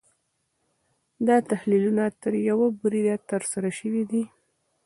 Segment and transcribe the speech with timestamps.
[1.27, 4.23] دا تحلیلونه تر یوه بریده ترسره شوي دي.